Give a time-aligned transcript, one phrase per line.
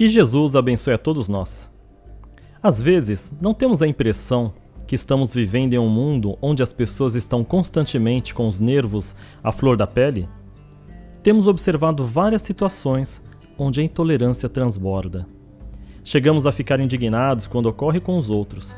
[0.00, 1.70] Que Jesus abençoe a todos nós.
[2.62, 4.54] Às vezes, não temos a impressão
[4.86, 9.52] que estamos vivendo em um mundo onde as pessoas estão constantemente com os nervos à
[9.52, 10.26] flor da pele?
[11.22, 13.22] Temos observado várias situações
[13.58, 15.26] onde a intolerância transborda.
[16.02, 18.74] Chegamos a ficar indignados quando ocorre com os outros.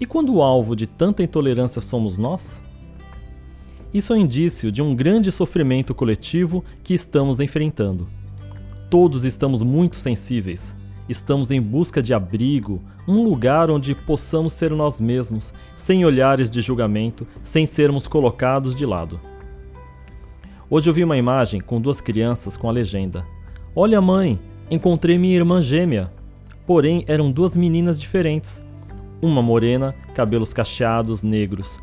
[0.00, 2.60] E quando o alvo de tanta intolerância somos nós?
[3.92, 8.08] Isso é um indício de um grande sofrimento coletivo que estamos enfrentando.
[8.94, 10.76] Todos estamos muito sensíveis.
[11.08, 16.60] Estamos em busca de abrigo, um lugar onde possamos ser nós mesmos, sem olhares de
[16.60, 19.18] julgamento, sem sermos colocados de lado.
[20.70, 23.26] Hoje eu vi uma imagem com duas crianças com a legenda:
[23.74, 24.38] Olha, mãe,
[24.70, 26.12] encontrei minha irmã gêmea.
[26.64, 28.64] Porém, eram duas meninas diferentes.
[29.20, 31.80] Uma morena, cabelos cacheados, negros,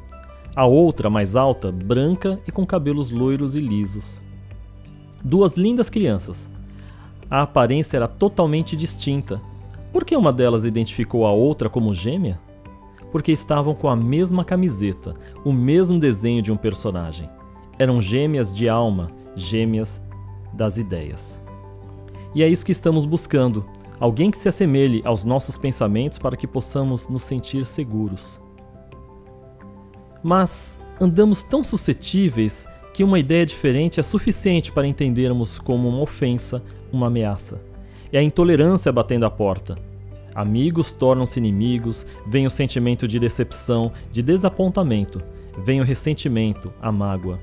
[0.56, 4.22] a outra, mais alta, branca e com cabelos loiros e lisos.
[5.22, 6.50] Duas lindas crianças.
[7.32, 9.42] A aparência era totalmente distinta.
[9.94, 12.38] Por que uma delas identificou a outra como gêmea?
[13.10, 15.16] Porque estavam com a mesma camiseta,
[15.46, 17.30] o mesmo desenho de um personagem.
[17.80, 20.02] Eram gêmeas de alma, gêmeas
[20.52, 21.40] das ideias.
[22.36, 23.66] E é isso que estamos buscando:
[23.98, 28.42] alguém que se assemelhe aos nossos pensamentos para que possamos nos sentir seguros.
[30.22, 36.62] Mas andamos tão suscetíveis que uma ideia diferente é suficiente para entendermos como uma ofensa,
[36.92, 37.62] uma ameaça.
[38.12, 39.78] É a intolerância batendo a porta.
[40.36, 45.22] Amigos tornam-se inimigos, vem o sentimento de decepção, de desapontamento,
[45.64, 47.40] vem o ressentimento, a mágoa.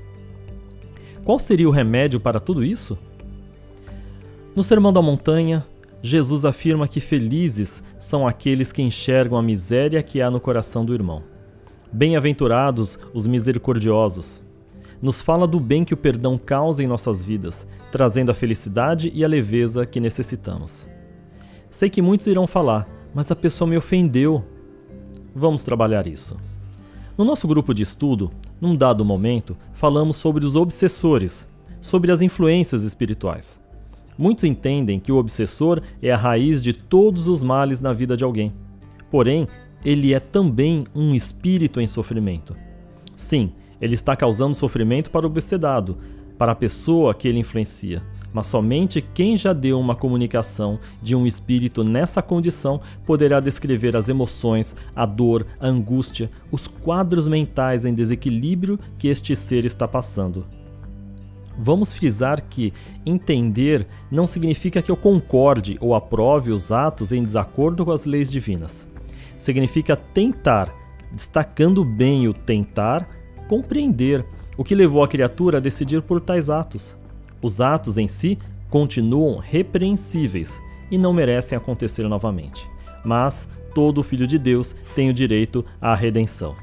[1.23, 2.97] Qual seria o remédio para tudo isso?
[4.55, 5.65] No Sermão da Montanha,
[6.01, 10.93] Jesus afirma que felizes são aqueles que enxergam a miséria que há no coração do
[10.93, 11.23] irmão.
[11.91, 14.41] Bem-aventurados os misericordiosos.
[15.01, 19.23] Nos fala do bem que o perdão causa em nossas vidas, trazendo a felicidade e
[19.23, 20.87] a leveza que necessitamos.
[21.69, 24.43] Sei que muitos irão falar, mas a pessoa me ofendeu.
[25.33, 26.37] Vamos trabalhar isso.
[27.17, 31.47] No nosso grupo de estudo, num dado momento, falamos sobre os obsessores,
[31.79, 33.59] sobre as influências espirituais.
[34.17, 38.23] Muitos entendem que o obsessor é a raiz de todos os males na vida de
[38.23, 38.51] alguém.
[39.09, 39.47] Porém,
[39.83, 42.55] ele é também um espírito em sofrimento.
[43.15, 45.97] Sim, ele está causando sofrimento para o obsedado,
[46.37, 48.01] para a pessoa que ele influencia,
[48.33, 54.07] mas somente quem já deu uma comunicação de um espírito nessa condição poderá descrever as
[54.07, 60.45] emoções, a dor, a angústia, os quadros mentais em desequilíbrio que este ser está passando.
[61.57, 62.71] Vamos frisar que
[63.05, 68.31] entender não significa que eu concorde ou aprove os atos em desacordo com as leis
[68.31, 68.87] divinas
[69.39, 70.71] significa tentar,
[71.11, 73.09] destacando bem o tentar,
[73.49, 74.23] compreender
[74.55, 76.95] o que levou a criatura a decidir por tais atos.
[77.41, 78.37] Os atos em si
[78.69, 80.61] continuam repreensíveis
[80.91, 82.69] e não merecem acontecer novamente.
[83.03, 86.55] Mas todo filho de Deus tem o direito à redenção.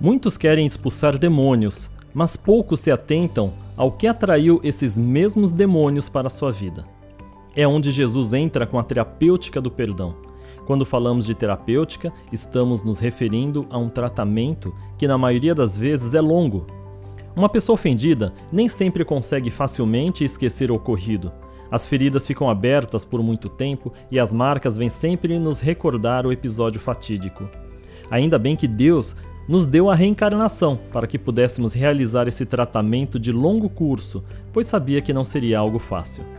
[0.00, 6.28] Muitos querem expulsar demônios, mas poucos se atentam ao que atraiu esses mesmos demônios para
[6.28, 6.86] a sua vida.
[7.54, 10.27] É onde Jesus entra com a terapêutica do perdão
[10.66, 16.14] quando falamos de terapêutica, estamos nos referindo a um tratamento que, na maioria das vezes,
[16.14, 16.66] é longo.
[17.34, 21.32] Uma pessoa ofendida nem sempre consegue facilmente esquecer o ocorrido.
[21.70, 26.32] As feridas ficam abertas por muito tempo e as marcas vêm sempre nos recordar o
[26.32, 27.48] episódio fatídico.
[28.10, 29.14] Ainda bem que Deus
[29.46, 35.00] nos deu a reencarnação para que pudéssemos realizar esse tratamento de longo curso, pois sabia
[35.00, 36.37] que não seria algo fácil.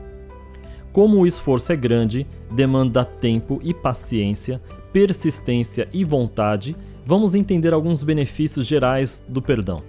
[0.92, 4.62] Como o esforço é grande, demanda tempo e paciência,
[4.92, 9.84] persistência e vontade, vamos entender alguns benefícios gerais do perdão.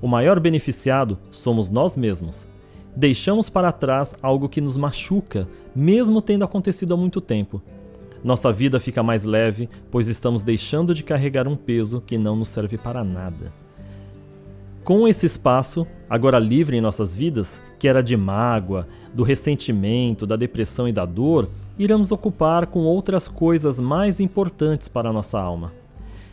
[0.00, 2.46] O maior beneficiado somos nós mesmos.
[2.94, 7.60] Deixamos para trás algo que nos machuca, mesmo tendo acontecido há muito tempo.
[8.22, 12.48] Nossa vida fica mais leve, pois estamos deixando de carregar um peso que não nos
[12.48, 13.59] serve para nada.
[14.90, 20.34] Com esse espaço, agora livre em nossas vidas, que era de mágoa, do ressentimento, da
[20.34, 21.48] depressão e da dor,
[21.78, 25.72] iremos ocupar com outras coisas mais importantes para a nossa alma.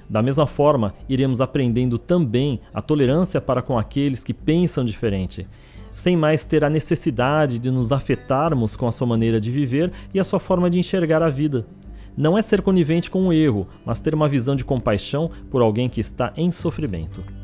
[0.10, 5.48] Da mesma forma, iremos aprendendo também a tolerância para com aqueles que pensam diferente,
[5.94, 10.20] sem mais ter a necessidade de nos afetarmos com a sua maneira de viver e
[10.20, 11.68] a sua forma de enxergar a vida.
[12.18, 15.88] Não é ser conivente com o erro, mas ter uma visão de compaixão por alguém
[15.88, 17.37] que está em sofrimento.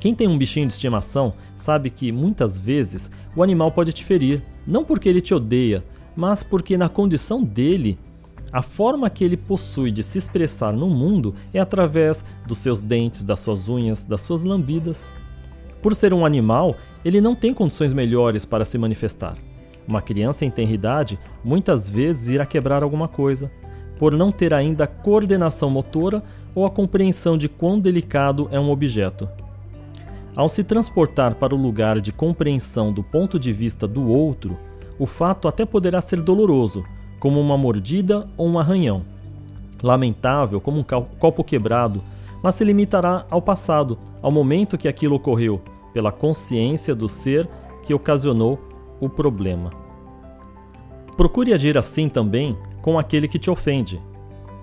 [0.00, 4.42] Quem tem um bichinho de estimação sabe que muitas vezes o animal pode te ferir,
[4.66, 5.84] não porque ele te odeia,
[6.16, 7.98] mas porque na condição dele,
[8.52, 13.24] a forma que ele possui de se expressar no mundo é através dos seus dentes,
[13.24, 15.06] das suas unhas, das suas lambidas.
[15.82, 19.36] Por ser um animal, ele não tem condições melhores para se manifestar.
[19.86, 23.50] Uma criança em tenridade muitas vezes irá quebrar alguma coisa,
[23.98, 26.22] por não ter ainda coordenação motora
[26.54, 29.28] ou a compreensão de quão delicado é um objeto.
[30.36, 34.56] Ao se transportar para o lugar de compreensão do ponto de vista do outro,
[34.98, 36.84] o fato até poderá ser doloroso,
[37.18, 39.04] como uma mordida ou um arranhão.
[39.82, 42.02] Lamentável, como um copo quebrado,
[42.42, 45.60] mas se limitará ao passado, ao momento que aquilo ocorreu,
[45.92, 47.48] pela consciência do ser
[47.82, 48.58] que ocasionou
[49.00, 49.70] o problema.
[51.16, 54.00] Procure agir assim também com aquele que te ofende.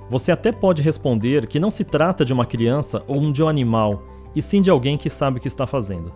[0.10, 4.02] Você até pode responder que não se trata de uma criança ou de um animal,
[4.36, 6.12] e sim de alguém que sabe o que está fazendo.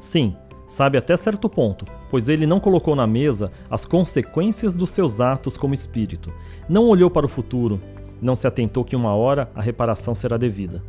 [0.00, 0.36] Sim,
[0.68, 5.56] sabe até certo ponto, pois ele não colocou na mesa as consequências dos seus atos
[5.56, 6.32] como espírito,
[6.68, 7.80] não olhou para o futuro,
[8.20, 10.82] não se atentou que uma hora a reparação será devida.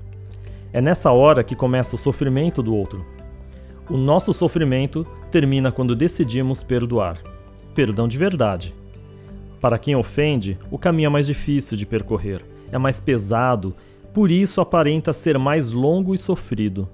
[0.74, 3.06] É nessa hora que começa o sofrimento do outro.
[3.90, 7.22] O nosso sofrimento termina quando decidimos perdoar.
[7.74, 8.76] Perdão de verdade.
[9.62, 13.76] Para quem ofende, o caminho é mais difícil de percorrer, é mais pesado,
[14.18, 16.90] por isso aparenta ser mais longo e sofrido.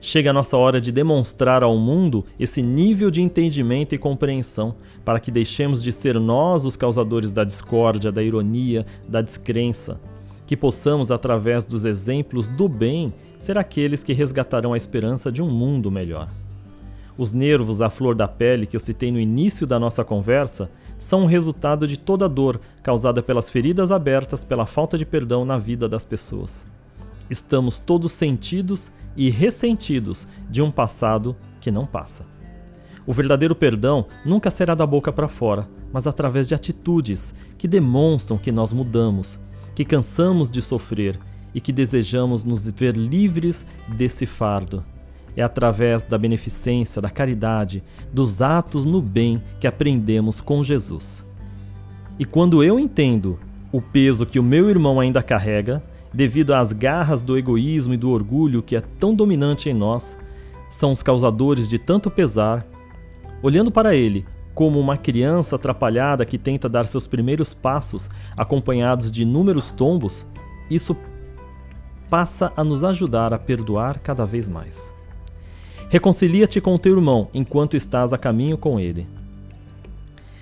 [0.00, 4.74] Chega a nossa hora de demonstrar ao mundo esse nível de entendimento e compreensão,
[5.04, 10.00] para que deixemos de ser nós os causadores da discórdia, da ironia, da descrença,
[10.46, 15.50] que possamos, através dos exemplos do bem, ser aqueles que resgatarão a esperança de um
[15.50, 16.30] mundo melhor.
[17.22, 21.22] Os nervos à flor da pele que eu citei no início da nossa conversa são
[21.22, 25.56] o resultado de toda a dor causada pelas feridas abertas pela falta de perdão na
[25.56, 26.66] vida das pessoas.
[27.30, 32.26] Estamos todos sentidos e ressentidos de um passado que não passa.
[33.06, 38.36] O verdadeiro perdão nunca será da boca para fora, mas através de atitudes que demonstram
[38.36, 39.38] que nós mudamos,
[39.76, 41.20] que cansamos de sofrer
[41.54, 44.82] e que desejamos nos ver livres desse fardo.
[45.36, 47.82] É através da beneficência, da caridade,
[48.12, 51.24] dos atos no bem que aprendemos com Jesus.
[52.18, 53.38] E quando eu entendo
[53.72, 55.82] o peso que o meu irmão ainda carrega,
[56.12, 60.18] devido às garras do egoísmo e do orgulho que é tão dominante em nós,
[60.68, 62.66] são os causadores de tanto pesar,
[63.42, 69.22] olhando para ele como uma criança atrapalhada que tenta dar seus primeiros passos acompanhados de
[69.22, 70.26] inúmeros tombos,
[70.70, 70.96] isso
[72.10, 74.91] passa a nos ajudar a perdoar cada vez mais.
[75.92, 79.06] Reconcilia-te com teu irmão enquanto estás a caminho com ele.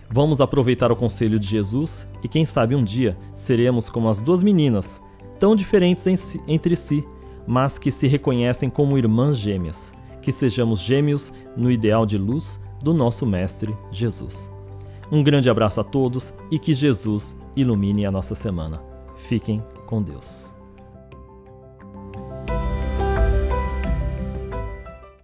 [0.08, 4.44] Vamos aproveitar o conselho de Jesus e quem sabe um dia seremos como as duas
[4.44, 5.02] meninas,
[5.40, 7.04] tão diferentes si, entre si,
[7.48, 9.92] mas que se reconhecem como irmãs gêmeas.
[10.22, 14.48] Que sejamos gêmeos no ideal de luz do nosso Mestre Jesus.
[15.10, 18.80] Um grande abraço a todos e que Jesus ilumine a nossa semana.
[19.16, 20.59] Fiquem com Deus.